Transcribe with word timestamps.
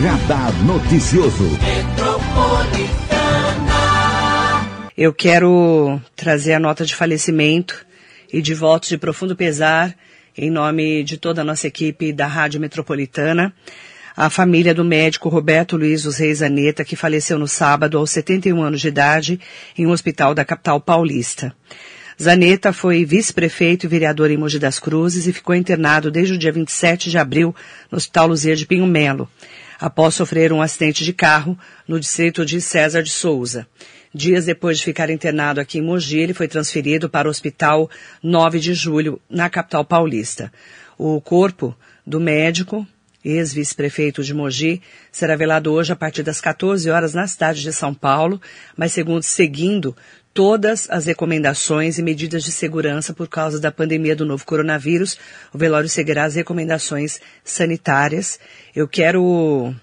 Radar 0.00 0.52
Noticioso. 0.64 1.44
Eu 4.96 5.12
quero 5.12 6.00
trazer 6.14 6.54
a 6.54 6.60
nota 6.60 6.84
de 6.84 6.94
falecimento 6.94 7.84
e 8.32 8.40
de 8.40 8.54
votos 8.54 8.88
de 8.88 8.96
profundo 8.96 9.34
pesar 9.34 9.94
em 10.36 10.50
nome 10.50 11.02
de 11.02 11.18
toda 11.18 11.40
a 11.40 11.44
nossa 11.44 11.66
equipe 11.66 12.12
da 12.12 12.28
Rádio 12.28 12.60
Metropolitana, 12.60 13.52
a 14.16 14.30
família 14.30 14.72
do 14.72 14.84
médico 14.84 15.28
Roberto 15.28 15.76
Luiz 15.76 16.04
dos 16.04 16.18
Reis 16.18 16.42
Aneta, 16.42 16.84
que 16.84 16.94
faleceu 16.94 17.36
no 17.36 17.48
sábado 17.48 17.98
aos 17.98 18.10
71 18.12 18.62
anos 18.62 18.80
de 18.80 18.86
idade 18.86 19.40
em 19.76 19.84
um 19.84 19.90
hospital 19.90 20.32
da 20.32 20.44
capital 20.44 20.80
paulista. 20.80 21.52
Zaneta 22.20 22.72
foi 22.72 23.04
vice-prefeito 23.04 23.86
e 23.86 23.88
vereador 23.88 24.30
em 24.30 24.36
Mogi 24.36 24.60
das 24.60 24.78
Cruzes 24.78 25.26
e 25.26 25.32
ficou 25.32 25.54
internado 25.56 26.10
desde 26.10 26.34
o 26.34 26.38
dia 26.38 26.52
27 26.52 27.10
de 27.10 27.18
abril 27.18 27.54
no 27.90 27.96
Hospital 27.96 28.28
Luzia 28.28 28.54
de 28.54 28.66
Pinho 28.66 28.86
Melo, 28.86 29.28
após 29.80 30.14
sofrer 30.14 30.52
um 30.52 30.62
acidente 30.62 31.04
de 31.04 31.12
carro 31.12 31.58
no 31.86 32.00
distrito 32.00 32.44
de 32.44 32.60
César 32.60 33.02
de 33.02 33.10
Souza. 33.10 33.66
Dias 34.12 34.46
depois 34.46 34.78
de 34.78 34.84
ficar 34.84 35.10
internado 35.10 35.60
aqui 35.60 35.78
em 35.78 35.82
Mogi, 35.82 36.18
ele 36.18 36.34
foi 36.34 36.48
transferido 36.48 37.08
para 37.08 37.28
o 37.28 37.30
Hospital 37.30 37.90
9 38.22 38.58
de 38.58 38.74
Julho, 38.74 39.20
na 39.28 39.50
capital 39.50 39.84
paulista. 39.84 40.52
O 40.96 41.20
corpo 41.20 41.76
do 42.06 42.18
médico, 42.18 42.86
ex-vice-prefeito 43.24 44.22
de 44.22 44.32
Mogi, 44.32 44.80
será 45.10 45.36
velado 45.36 45.72
hoje 45.72 45.92
a 45.92 45.96
partir 45.96 46.22
das 46.22 46.40
14 46.40 46.88
horas 46.90 47.14
na 47.14 47.26
cidade 47.26 47.62
de 47.62 47.72
São 47.72 47.92
Paulo, 47.92 48.40
mas 48.76 48.92
segundo 48.92 49.22
seguindo 49.22 49.96
todas 50.32 50.88
as 50.88 51.06
recomendações 51.06 51.98
e 51.98 52.02
medidas 52.02 52.44
de 52.44 52.52
segurança 52.52 53.12
por 53.12 53.28
causa 53.28 53.58
da 53.58 53.72
pandemia 53.72 54.14
do 54.14 54.24
novo 54.24 54.44
coronavírus, 54.44 55.18
o 55.52 55.58
velório 55.58 55.88
seguirá 55.88 56.24
as 56.24 56.36
recomendações 56.36 57.20
sanitárias. 57.42 58.38
Eu 58.74 58.86
quero 58.86 59.74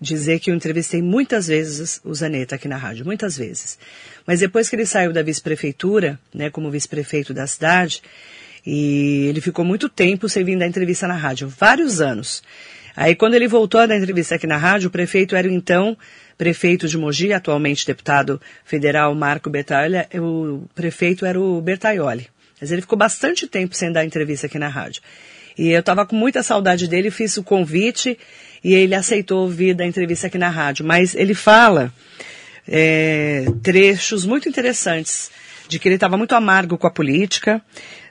dizer 0.00 0.40
que 0.40 0.50
eu 0.50 0.54
entrevistei 0.54 1.00
muitas 1.00 1.46
vezes 1.46 2.00
o 2.04 2.14
Zaneta 2.14 2.56
aqui 2.56 2.66
na 2.66 2.76
rádio, 2.76 3.04
muitas 3.04 3.36
vezes. 3.36 3.78
Mas 4.26 4.40
depois 4.40 4.68
que 4.68 4.74
ele 4.74 4.86
saiu 4.86 5.12
da 5.12 5.22
vice-prefeitura, 5.22 6.18
né, 6.34 6.50
como 6.50 6.70
vice-prefeito 6.70 7.32
da 7.32 7.46
cidade, 7.46 8.02
e 8.64 9.26
ele 9.28 9.40
ficou 9.40 9.64
muito 9.64 9.88
tempo 9.88 10.28
sem 10.28 10.44
vir 10.44 10.58
dar 10.58 10.66
entrevista 10.66 11.06
na 11.08 11.16
rádio, 11.16 11.48
vários 11.48 12.00
anos. 12.00 12.42
Aí 12.94 13.14
quando 13.14 13.34
ele 13.34 13.48
voltou 13.48 13.80
a 13.80 13.86
dar 13.86 13.96
entrevista 13.96 14.34
aqui 14.34 14.46
na 14.46 14.56
rádio, 14.56 14.88
o 14.88 14.90
prefeito 14.90 15.34
era 15.34 15.48
o 15.48 15.50
então 15.50 15.96
prefeito 16.36 16.88
de 16.88 16.98
Mogi, 16.98 17.32
atualmente 17.32 17.86
deputado 17.86 18.40
federal 18.64 19.14
Marco 19.14 19.48
Bertaioli, 19.48 20.06
o 20.18 20.64
prefeito 20.74 21.24
era 21.24 21.40
o 21.40 21.60
Bertaioli. 21.60 22.28
Mas 22.60 22.70
ele 22.70 22.80
ficou 22.80 22.98
bastante 22.98 23.46
tempo 23.46 23.74
sem 23.74 23.92
dar 23.92 24.04
entrevista 24.04 24.46
aqui 24.46 24.58
na 24.58 24.68
rádio. 24.68 25.02
E 25.58 25.70
eu 25.70 25.80
estava 25.80 26.06
com 26.06 26.16
muita 26.16 26.42
saudade 26.42 26.88
dele, 26.88 27.10
fiz 27.10 27.36
o 27.36 27.42
convite 27.42 28.18
e 28.62 28.74
ele 28.74 28.94
aceitou 28.94 29.48
vir 29.48 29.74
da 29.74 29.84
entrevista 29.84 30.26
aqui 30.26 30.38
na 30.38 30.48
rádio. 30.48 30.84
Mas 30.84 31.14
ele 31.14 31.34
fala 31.34 31.92
é, 32.66 33.44
trechos 33.62 34.24
muito 34.24 34.48
interessantes 34.48 35.30
de 35.72 35.78
que 35.78 35.88
ele 35.88 35.96
estava 35.96 36.16
muito 36.16 36.34
amargo 36.34 36.78
com 36.78 36.86
a 36.86 36.90
política. 36.90 37.60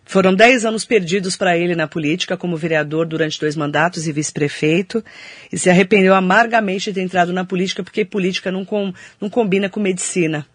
Foram 0.03 0.33
dez 0.33 0.65
anos 0.65 0.83
perdidos 0.83 1.37
para 1.37 1.57
ele 1.57 1.75
na 1.75 1.87
política, 1.87 2.35
como 2.35 2.57
vereador 2.57 3.05
durante 3.05 3.39
dois 3.39 3.55
mandatos 3.55 4.07
e 4.07 4.11
vice-prefeito, 4.11 5.03
e 5.51 5.57
se 5.57 5.69
arrependeu 5.69 6.13
amargamente 6.13 6.89
de 6.91 6.95
ter 6.95 7.01
entrado 7.01 7.31
na 7.31 7.45
política, 7.45 7.83
porque 7.83 8.03
política 8.03 8.51
não, 8.51 8.65
com, 8.65 8.91
não 9.21 9.29
combina 9.29 9.69
com 9.69 9.79
medicina. 9.79 10.45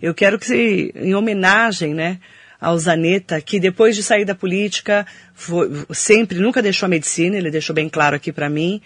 Eu 0.00 0.14
quero 0.14 0.38
que, 0.38 0.92
em 0.94 1.14
homenagem, 1.14 1.94
né, 1.94 2.18
ao 2.60 2.78
Zaneta, 2.78 3.40
que 3.40 3.58
depois 3.58 3.96
de 3.96 4.02
sair 4.02 4.24
da 4.24 4.34
política, 4.34 5.06
foi, 5.32 5.68
sempre, 5.92 6.38
nunca 6.38 6.62
deixou 6.62 6.86
a 6.86 6.90
medicina, 6.90 7.36
ele 7.36 7.50
deixou 7.50 7.74
bem 7.74 7.88
claro 7.88 8.14
aqui 8.14 8.30
para 8.30 8.50
mim, 8.50 8.82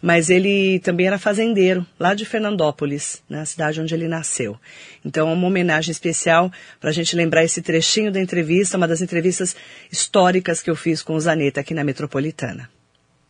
mas 0.00 0.30
ele 0.30 0.80
também 0.80 1.06
era 1.06 1.18
fazendeiro, 1.18 1.86
lá 1.98 2.14
de 2.14 2.24
Fernandópolis, 2.24 3.22
na 3.28 3.44
cidade 3.44 3.80
onde 3.80 3.94
ele 3.94 4.08
nasceu. 4.08 4.56
Então, 5.04 5.28
é 5.28 5.32
uma 5.32 5.46
homenagem 5.46 5.92
especial 5.92 6.50
para 6.80 6.90
a 6.90 6.92
gente 6.92 7.14
lembrar 7.14 7.44
esse 7.44 7.60
trechinho 7.60 8.10
da 8.10 8.20
entrevista, 8.20 8.76
uma 8.76 8.88
das 8.88 9.02
entrevistas 9.02 9.54
históricas 9.90 10.62
que 10.62 10.70
eu 10.70 10.76
fiz 10.76 11.02
com 11.02 11.14
o 11.14 11.20
Zaneta 11.20 11.60
aqui 11.60 11.74
na 11.74 11.84
Metropolitana. 11.84 12.70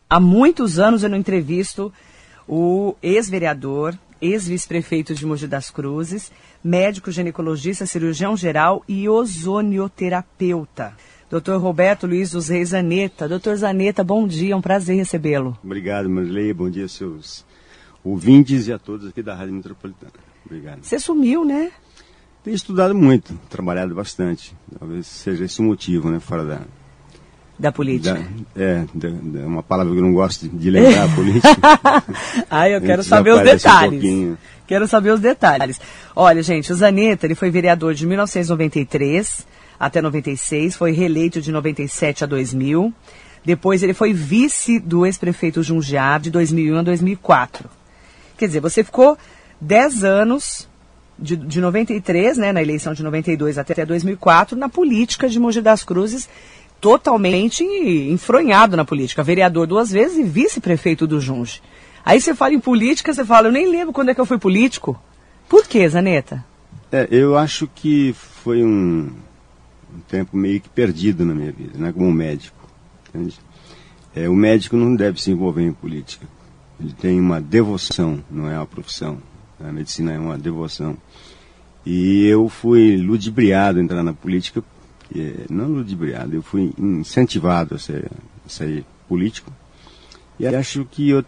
Há 0.09 0.19
muitos 0.19 0.79
anos 0.79 1.03
eu 1.03 1.09
não 1.09 1.17
entrevisto 1.17 1.93
o 2.47 2.95
ex-vereador, 3.01 3.97
ex-vice-prefeito 4.21 5.15
de 5.15 5.25
Mogi 5.25 5.47
das 5.47 5.69
Cruzes, 5.71 6.31
médico 6.63 7.11
ginecologista, 7.11 7.85
cirurgião 7.85 8.37
geral 8.37 8.83
e 8.87 9.09
ozonioterapeuta. 9.09 10.93
Dr. 11.31 11.53
Roberto 11.53 12.05
Luiz 12.05 12.31
dos 12.31 12.49
Reis 12.49 12.69
Zaneta. 12.69 13.25
Doutor 13.25 13.55
Zaneta, 13.55 14.03
bom 14.03 14.27
dia, 14.27 14.53
é 14.53 14.55
um 14.55 14.61
prazer 14.61 14.97
recebê-lo. 14.97 15.57
Obrigado, 15.63 16.09
Marilei, 16.09 16.53
bom 16.53 16.69
dia 16.69 16.89
seus 16.89 17.45
ouvintes 18.03 18.67
e 18.67 18.73
a 18.73 18.77
todos 18.77 19.07
aqui 19.07 19.23
da 19.23 19.33
Rádio 19.33 19.53
Metropolitana. 19.53 20.11
Obrigado. 20.45 20.83
Você 20.83 20.99
sumiu, 20.99 21.45
né? 21.45 21.71
Tenho 22.43 22.53
estudado 22.53 22.93
muito, 22.93 23.33
trabalhado 23.49 23.95
bastante. 23.95 24.53
Talvez 24.77 25.07
seja 25.07 25.45
esse 25.45 25.61
o 25.61 25.63
motivo, 25.63 26.09
né, 26.09 26.19
fora 26.19 26.43
da... 26.43 26.61
Da 27.57 27.71
política. 27.71 28.15
Da, 28.53 28.61
é, 28.61 28.85
é 29.41 29.45
uma 29.45 29.63
palavra 29.63 29.93
que 29.93 29.99
eu 29.99 30.03
não 30.03 30.13
gosto 30.13 30.49
de 30.49 30.69
lembrar, 30.69 31.05
a 31.05 31.15
política. 31.15 31.57
ah, 32.49 32.67
eu 32.67 32.81
quero 32.81 33.03
saber 33.03 33.31
os 33.31 33.41
detalhes. 33.41 34.03
Um 34.03 34.35
quero 34.67 34.85
saber 34.85 35.11
os 35.11 35.19
detalhes. 35.21 35.79
Olha, 36.13 36.41
gente, 36.43 36.73
o 36.73 36.75
Zaneta, 36.75 37.25
ele 37.25 37.35
foi 37.35 37.49
vereador 37.49 37.93
de 37.93 38.05
1993 38.05 39.45
até 39.81 39.99
96, 39.99 40.75
foi 40.75 40.91
reeleito 40.91 41.41
de 41.41 41.51
97 41.51 42.23
a 42.23 42.27
2000. 42.27 42.93
Depois 43.43 43.81
ele 43.81 43.95
foi 43.95 44.13
vice 44.13 44.79
do 44.79 45.07
ex-prefeito 45.07 45.63
Jundiar 45.63 46.19
de 46.19 46.29
2001 46.29 46.77
a 46.77 46.83
2004. 46.83 47.67
Quer 48.37 48.45
dizer, 48.45 48.59
você 48.59 48.83
ficou 48.83 49.17
10 49.59 50.03
anos 50.03 50.69
de, 51.17 51.35
de 51.35 51.59
93, 51.59 52.37
né, 52.37 52.51
na 52.51 52.61
eleição 52.61 52.93
de 52.93 53.01
92 53.01 53.57
até 53.57 53.83
2004, 53.83 54.55
na 54.55 54.69
política 54.69 55.27
de 55.27 55.39
Mogi 55.39 55.61
das 55.61 55.83
Cruzes, 55.83 56.29
totalmente 56.79 57.63
enfronhado 57.63 58.77
na 58.77 58.85
política. 58.85 59.23
Vereador 59.23 59.65
duas 59.65 59.89
vezes 59.89 60.19
e 60.19 60.23
vice-prefeito 60.23 61.07
do 61.07 61.19
Junge. 61.19 61.59
Aí 62.05 62.21
você 62.21 62.35
fala 62.35 62.53
em 62.53 62.59
política, 62.59 63.11
você 63.11 63.25
fala, 63.25 63.47
eu 63.47 63.51
nem 63.51 63.67
lembro 63.67 63.91
quando 63.91 64.09
é 64.09 64.13
que 64.13 64.21
eu 64.21 64.27
fui 64.27 64.37
político. 64.37 65.01
Por 65.49 65.65
que, 65.67 65.89
Zaneta? 65.89 66.45
É, 66.91 67.07
eu 67.09 67.35
acho 67.35 67.67
que 67.73 68.13
foi 68.13 68.63
um, 68.63 69.09
um 69.95 69.99
tempo 69.99 70.35
meio 70.35 70.61
que 70.61 70.69
perdido 70.69 71.25
na 71.25 71.33
minha 71.33 71.51
vida, 71.51 71.77
né, 71.77 71.91
como 71.91 72.11
médico. 72.11 72.57
Entende? 73.09 73.39
É, 74.15 74.27
o 74.29 74.35
médico 74.35 74.75
não 74.75 74.95
deve 74.95 75.21
se 75.21 75.31
envolver 75.31 75.63
em 75.63 75.73
política. 75.73 76.25
Ele 76.79 76.93
tem 76.93 77.19
uma 77.19 77.39
devoção, 77.39 78.23
não 78.29 78.49
é 78.49 78.57
uma 78.57 78.65
profissão. 78.65 79.17
A 79.59 79.71
medicina 79.71 80.11
é 80.11 80.19
uma 80.19 80.37
devoção. 80.37 80.97
E 81.85 82.25
eu 82.25 82.49
fui 82.49 82.97
ludibriado 82.97 83.79
a 83.79 83.81
entrar 83.81 84.03
na 84.03 84.13
política, 84.13 84.63
é, 85.15 85.45
não 85.49 85.67
ludibriado, 85.67 86.35
eu 86.35 86.41
fui 86.41 86.73
incentivado 86.77 87.75
a 87.75 87.79
ser, 87.79 88.09
a 88.45 88.49
ser 88.49 88.85
político. 89.07 89.51
E 90.39 90.47
acho 90.47 90.85
que 90.85 91.09
eu 91.09 91.23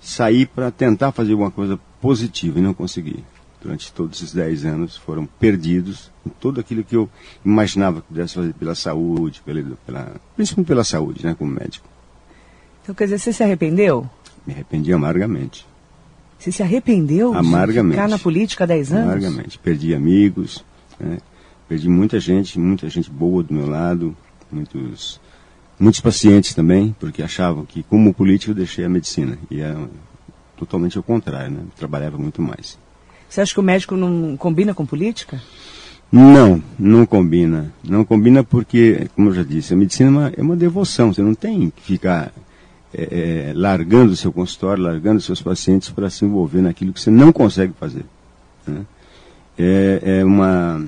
saí 0.00 0.46
para 0.46 0.70
tentar 0.70 1.12
fazer 1.12 1.32
alguma 1.32 1.50
coisa 1.50 1.78
positiva 2.00 2.58
e 2.58 2.62
não 2.62 2.74
consegui 2.74 3.24
durante 3.62 3.92
todos 3.92 4.18
esses 4.18 4.32
10 4.32 4.64
anos 4.64 4.96
foram 4.96 5.26
perdidos 5.26 6.10
em 6.24 6.30
tudo 6.40 6.60
aquilo 6.60 6.84
que 6.84 6.96
eu 6.96 7.08
imaginava 7.44 8.00
que 8.00 8.08
pudesse 8.08 8.34
fazer 8.34 8.52
pela 8.54 8.74
saúde, 8.74 9.42
pela, 9.44 9.62
pela, 9.84 10.16
principalmente 10.34 10.68
pela 10.68 10.84
saúde, 10.84 11.24
né, 11.24 11.34
como 11.38 11.52
médico. 11.52 11.88
Então, 12.82 12.94
quer 12.94 13.04
dizer, 13.04 13.18
você 13.18 13.32
se 13.32 13.42
arrependeu? 13.42 14.08
Me 14.46 14.52
arrependi 14.52 14.92
amargamente. 14.92 15.66
Você 16.38 16.52
se 16.52 16.62
arrependeu 16.62 17.34
amargamente. 17.34 17.96
de 17.96 18.02
ficar 18.02 18.08
na 18.08 18.18
política 18.18 18.64
há 18.64 18.66
10 18.66 18.92
anos? 18.92 19.04
Amargamente. 19.06 19.58
Perdi 19.58 19.94
amigos, 19.94 20.64
né? 21.00 21.18
perdi 21.68 21.88
muita 21.88 22.20
gente, 22.20 22.58
muita 22.58 22.88
gente 22.88 23.10
boa 23.10 23.42
do 23.42 23.52
meu 23.52 23.68
lado, 23.68 24.16
muitos, 24.50 25.20
muitos 25.78 26.00
pacientes 26.00 26.54
também, 26.54 26.94
porque 27.00 27.22
achavam 27.22 27.64
que 27.64 27.82
como 27.82 28.14
político 28.14 28.52
eu 28.52 28.54
deixei 28.54 28.84
a 28.84 28.88
medicina. 28.88 29.38
E 29.50 29.60
era 29.60 29.88
totalmente 30.56 30.96
ao 30.96 31.02
contrário, 31.02 31.50
né? 31.50 31.60
Eu 31.62 31.70
trabalhava 31.76 32.18
muito 32.18 32.40
mais. 32.40 32.78
Você 33.28 33.40
acha 33.40 33.52
que 33.52 33.60
o 33.60 33.62
médico 33.62 33.96
não 33.96 34.36
combina 34.36 34.72
com 34.74 34.86
política? 34.86 35.40
Não, 36.10 36.62
não 36.78 37.04
combina. 37.04 37.72
Não 37.82 38.04
combina 38.04 38.44
porque, 38.44 39.08
como 39.14 39.30
eu 39.30 39.34
já 39.34 39.42
disse, 39.42 39.74
a 39.74 39.76
medicina 39.76 40.08
é 40.08 40.10
uma, 40.10 40.32
é 40.38 40.42
uma 40.42 40.56
devoção. 40.56 41.12
Você 41.12 41.22
não 41.22 41.34
tem 41.34 41.70
que 41.70 41.82
ficar 41.82 42.32
é, 42.94 43.50
é, 43.50 43.52
largando 43.54 44.12
o 44.12 44.16
seu 44.16 44.32
consultório, 44.32 44.82
largando 44.82 45.18
os 45.18 45.24
seus 45.24 45.42
pacientes 45.42 45.90
para 45.90 46.08
se 46.08 46.24
envolver 46.24 46.62
naquilo 46.62 46.92
que 46.92 47.00
você 47.00 47.10
não 47.10 47.32
consegue 47.32 47.72
fazer. 47.78 48.04
Né? 48.66 48.86
É, 49.58 50.00
é, 50.20 50.24
uma, 50.24 50.84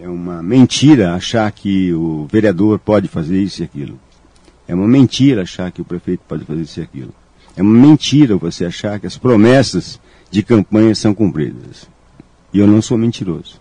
é 0.00 0.08
uma 0.08 0.42
mentira 0.42 1.14
achar 1.14 1.50
que 1.50 1.92
o 1.92 2.28
vereador 2.30 2.78
pode 2.78 3.08
fazer 3.08 3.42
isso 3.42 3.62
e 3.62 3.64
aquilo. 3.64 3.98
É 4.68 4.74
uma 4.74 4.88
mentira 4.88 5.42
achar 5.42 5.70
que 5.72 5.80
o 5.80 5.84
prefeito 5.84 6.22
pode 6.28 6.44
fazer 6.44 6.62
isso 6.62 6.80
e 6.80 6.82
aquilo. 6.82 7.14
É 7.56 7.62
uma 7.62 7.74
mentira 7.74 8.36
você 8.36 8.64
achar 8.64 8.98
que 8.98 9.06
as 9.06 9.16
promessas 9.16 10.00
de 10.30 10.42
campanha 10.42 10.94
são 10.94 11.14
cumpridas. 11.14 11.88
E 12.52 12.58
eu 12.58 12.66
não 12.66 12.80
sou 12.80 12.96
mentiroso. 12.96 13.60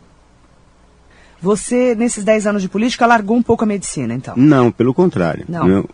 Você, 1.42 1.94
nesses 1.94 2.24
10 2.24 2.48
anos 2.48 2.62
de 2.62 2.70
política, 2.70 3.06
largou 3.06 3.36
um 3.36 3.44
pouco 3.44 3.64
a 3.64 3.68
medicina, 3.68 4.14
então? 4.14 4.34
Não, 4.38 4.72
pelo 4.72 4.94
contrário. 4.94 5.46
Não. 5.50 5.68
Eu, 5.68 5.90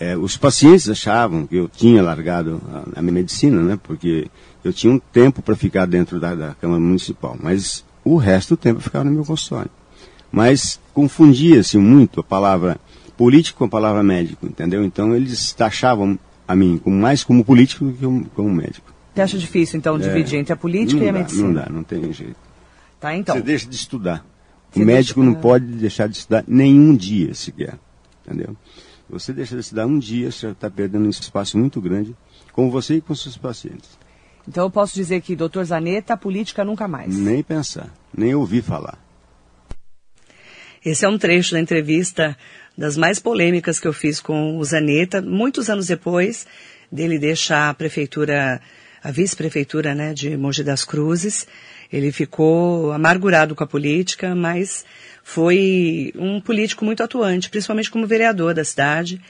é, 0.00 0.16
os 0.16 0.36
pacientes 0.36 0.88
achavam 0.88 1.46
que 1.46 1.56
eu 1.56 1.68
tinha 1.68 2.02
largado 2.02 2.60
a, 2.72 2.98
a 2.98 3.02
minha 3.02 3.12
medicina, 3.12 3.62
né? 3.62 3.78
Porque 3.80 4.28
eu 4.64 4.72
tinha 4.72 4.92
um 4.92 4.98
tempo 4.98 5.42
para 5.42 5.54
ficar 5.54 5.86
dentro 5.86 6.18
da, 6.18 6.34
da, 6.34 6.54
Câmara 6.54 6.80
Municipal, 6.80 7.36
mas 7.40 7.84
o 8.04 8.16
resto 8.16 8.54
do 8.54 8.56
tempo 8.56 8.78
eu 8.78 8.82
ficava 8.82 9.04
no 9.04 9.12
meu 9.12 9.24
consultório. 9.24 9.70
Mas 10.30 10.80
confundia-se 10.94 11.76
muito 11.78 12.20
a 12.20 12.24
palavra 12.24 12.78
político 13.16 13.58
com 13.58 13.64
a 13.66 13.68
palavra 13.68 14.02
médico, 14.02 14.46
entendeu? 14.46 14.82
Então 14.82 15.14
eles 15.14 15.52
taxavam 15.52 16.18
a 16.48 16.56
mim 16.56 16.80
como, 16.82 16.96
mais 16.96 17.22
como 17.22 17.44
político 17.44 17.84
do 17.84 17.92
que 17.92 18.04
como, 18.04 18.24
como 18.30 18.50
médico. 18.50 18.91
Você 19.14 19.20
acha 19.20 19.38
difícil, 19.38 19.78
então, 19.78 19.96
é, 19.96 19.98
dividir 19.98 20.38
entre 20.38 20.52
a 20.52 20.56
política 20.56 21.04
e 21.04 21.08
a 21.08 21.12
dá, 21.12 21.18
medicina? 21.18 21.46
Não 21.46 21.54
dá, 21.54 21.66
não 21.68 21.82
tem 21.82 22.12
jeito. 22.12 22.36
Tá, 22.98 23.14
então. 23.14 23.36
Você 23.36 23.42
deixa 23.42 23.68
de 23.68 23.76
estudar. 23.76 24.24
Você 24.70 24.82
o 24.82 24.86
médico 24.86 25.20
deixa... 25.20 25.34
não 25.34 25.40
pode 25.40 25.66
deixar 25.66 26.08
de 26.08 26.16
estudar 26.16 26.44
nenhum 26.48 26.96
dia 26.96 27.34
sequer, 27.34 27.78
entendeu? 28.24 28.56
Você 29.10 29.32
deixa 29.32 29.54
de 29.54 29.60
estudar 29.60 29.86
um 29.86 29.98
dia, 29.98 30.30
você 30.30 30.48
está 30.48 30.70
perdendo 30.70 31.04
um 31.04 31.10
espaço 31.10 31.58
muito 31.58 31.80
grande 31.80 32.16
com 32.52 32.70
você 32.70 32.96
e 32.96 33.00
com 33.00 33.14
seus 33.14 33.36
pacientes. 33.36 33.98
Então 34.48 34.64
eu 34.64 34.70
posso 34.70 34.94
dizer 34.94 35.20
que, 35.20 35.36
doutor 35.36 35.64
Zaneta, 35.64 36.16
política 36.16 36.64
nunca 36.64 36.88
mais. 36.88 37.14
Nem 37.14 37.42
pensar, 37.42 37.92
nem 38.16 38.34
ouvir 38.34 38.62
falar. 38.62 38.98
Esse 40.84 41.04
é 41.04 41.08
um 41.08 41.18
trecho 41.18 41.52
da 41.52 41.60
entrevista 41.60 42.36
das 42.76 42.96
mais 42.96 43.18
polêmicas 43.20 43.78
que 43.78 43.86
eu 43.86 43.92
fiz 43.92 44.20
com 44.20 44.58
o 44.58 44.64
Zaneta, 44.64 45.20
muitos 45.20 45.68
anos 45.68 45.86
depois 45.86 46.46
dele 46.90 47.18
deixar 47.18 47.68
a 47.68 47.74
prefeitura, 47.74 48.60
a 49.02 49.10
vice-prefeitura 49.10 49.94
né, 49.94 50.14
de 50.14 50.36
Mogi 50.36 50.62
das 50.62 50.84
Cruzes. 50.84 51.46
Ele 51.92 52.12
ficou 52.12 52.92
amargurado 52.92 53.54
com 53.54 53.64
a 53.64 53.66
política, 53.66 54.34
mas 54.34 54.84
foi 55.22 56.12
um 56.16 56.40
político 56.40 56.84
muito 56.84 57.02
atuante, 57.02 57.50
principalmente 57.50 57.90
como 57.90 58.06
vereador 58.06 58.54
da 58.54 58.64
cidade, 58.64 59.20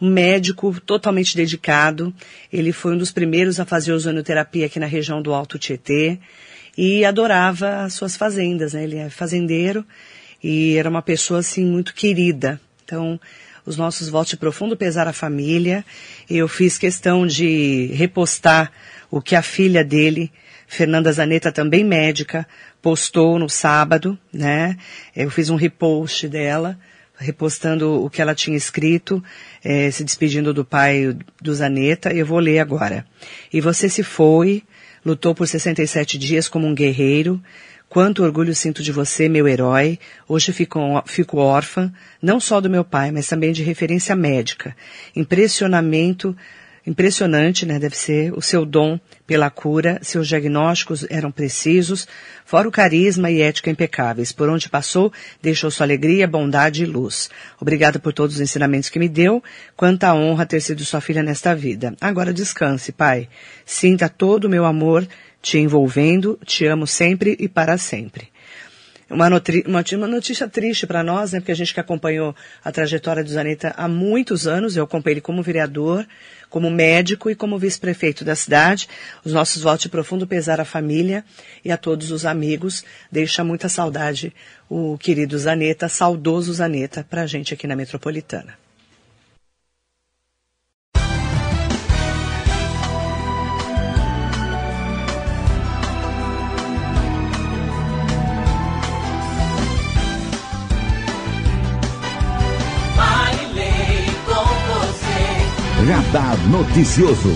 um 0.00 0.08
médico 0.08 0.78
totalmente 0.80 1.36
dedicado. 1.36 2.14
Ele 2.52 2.72
foi 2.72 2.94
um 2.94 2.98
dos 2.98 3.10
primeiros 3.10 3.58
a 3.58 3.64
fazer 3.64 3.92
ozonoterapia 3.92 4.66
aqui 4.66 4.78
na 4.78 4.86
região 4.86 5.22
do 5.22 5.32
Alto 5.32 5.58
Tietê 5.58 6.18
e 6.76 7.04
adorava 7.04 7.82
as 7.84 7.94
suas 7.94 8.16
fazendas, 8.16 8.72
né? 8.72 8.84
Ele 8.84 8.96
é 8.96 9.10
fazendeiro 9.10 9.84
e 10.42 10.76
era 10.76 10.88
uma 10.88 11.02
pessoa 11.02 11.40
assim 11.40 11.64
muito 11.64 11.94
querida. 11.94 12.60
Então, 12.84 13.20
os 13.64 13.76
nossos 13.76 14.08
votos 14.08 14.30
de 14.30 14.36
profundo 14.36 14.76
pesar 14.76 15.06
à 15.06 15.12
família. 15.12 15.84
Eu 16.28 16.48
fiz 16.48 16.78
questão 16.78 17.26
de 17.26 17.86
repostar 17.94 18.72
o 19.12 19.20
que 19.20 19.36
a 19.36 19.42
filha 19.42 19.84
dele, 19.84 20.32
Fernanda 20.66 21.12
Zanetta, 21.12 21.52
também 21.52 21.84
médica, 21.84 22.48
postou 22.80 23.38
no 23.38 23.46
sábado, 23.46 24.18
né? 24.32 24.78
Eu 25.14 25.30
fiz 25.30 25.50
um 25.50 25.54
repost 25.54 26.26
dela, 26.26 26.78
repostando 27.18 28.02
o 28.02 28.08
que 28.08 28.22
ela 28.22 28.34
tinha 28.34 28.56
escrito, 28.56 29.22
eh, 29.62 29.90
se 29.90 30.02
despedindo 30.02 30.54
do 30.54 30.64
pai 30.64 31.14
do 31.42 31.54
Zanetta, 31.54 32.10
e 32.10 32.20
eu 32.20 32.26
vou 32.26 32.38
ler 32.38 32.58
agora. 32.58 33.04
E 33.52 33.60
você 33.60 33.86
se 33.86 34.02
foi, 34.02 34.62
lutou 35.04 35.34
por 35.34 35.46
67 35.46 36.16
dias 36.16 36.48
como 36.48 36.66
um 36.66 36.74
guerreiro, 36.74 37.38
Quanto 37.92 38.24
orgulho 38.24 38.54
sinto 38.54 38.82
de 38.82 38.90
você, 38.90 39.28
meu 39.28 39.46
herói. 39.46 39.98
Hoje 40.26 40.50
fico, 40.50 40.80
fico 41.04 41.36
órfã, 41.36 41.92
não 42.22 42.40
só 42.40 42.58
do 42.58 42.70
meu 42.70 42.82
pai, 42.82 43.10
mas 43.10 43.26
também 43.26 43.52
de 43.52 43.62
referência 43.62 44.16
médica. 44.16 44.74
Impressionamento, 45.14 46.34
impressionante, 46.86 47.64
né? 47.64 47.78
Deve 47.78 47.96
ser 47.96 48.32
o 48.32 48.42
seu 48.42 48.64
dom 48.64 48.98
pela 49.26 49.48
cura, 49.50 49.98
seus 50.02 50.26
diagnósticos 50.26 51.06
eram 51.08 51.30
precisos, 51.30 52.06
fora 52.44 52.68
o 52.68 52.72
carisma 52.72 53.30
e 53.30 53.40
ética 53.40 53.70
impecáveis. 53.70 54.32
Por 54.32 54.48
onde 54.48 54.68
passou, 54.68 55.12
deixou 55.40 55.70
sua 55.70 55.86
alegria, 55.86 56.26
bondade 56.26 56.82
e 56.82 56.86
luz. 56.86 57.30
Obrigada 57.60 57.98
por 57.98 58.12
todos 58.12 58.36
os 58.36 58.40
ensinamentos 58.40 58.88
que 58.88 58.98
me 58.98 59.08
deu. 59.08 59.42
Quanta 59.76 60.12
honra 60.14 60.46
ter 60.46 60.60
sido 60.60 60.84
sua 60.84 61.00
filha 61.00 61.22
nesta 61.22 61.54
vida. 61.54 61.94
Agora 62.00 62.32
descanse, 62.32 62.92
pai. 62.92 63.28
Sinta 63.64 64.08
todo 64.08 64.44
o 64.44 64.50
meu 64.50 64.64
amor 64.64 65.06
te 65.40 65.58
envolvendo, 65.58 66.38
te 66.46 66.66
amo 66.66 66.86
sempre 66.86 67.36
e 67.38 67.48
para 67.48 67.76
sempre. 67.76 68.31
Uma, 69.12 69.28
uma, 69.28 69.84
uma 69.92 70.06
notícia 70.06 70.48
triste 70.48 70.86
para 70.86 71.02
nós, 71.02 71.32
né, 71.32 71.40
porque 71.40 71.52
a 71.52 71.54
gente 71.54 71.74
que 71.74 71.80
acompanhou 71.80 72.34
a 72.64 72.72
trajetória 72.72 73.22
do 73.22 73.30
Zaneta 73.30 73.74
há 73.76 73.86
muitos 73.86 74.46
anos, 74.46 74.76
eu 74.76 74.84
acompanhei 74.84 75.14
ele 75.14 75.20
como 75.20 75.42
vereador, 75.42 76.06
como 76.48 76.70
médico 76.70 77.30
e 77.30 77.34
como 77.34 77.58
vice-prefeito 77.58 78.24
da 78.24 78.34
cidade. 78.34 78.88
Os 79.24 79.32
nossos 79.32 79.62
votos 79.62 79.82
de 79.82 79.88
profundo 79.88 80.26
pesar 80.26 80.60
à 80.60 80.64
família 80.64 81.24
e 81.64 81.70
a 81.70 81.76
todos 81.76 82.10
os 82.10 82.24
amigos. 82.26 82.84
Deixa 83.10 83.44
muita 83.44 83.68
saudade 83.68 84.32
o 84.68 84.96
querido 84.98 85.38
Zaneta, 85.38 85.88
saudoso 85.88 86.52
Zaneta, 86.52 87.06
para 87.08 87.22
a 87.22 87.26
gente 87.26 87.54
aqui 87.54 87.66
na 87.66 87.76
Metropolitana. 87.76 88.61
Radar 106.12 106.36
Noticioso. 106.50 107.32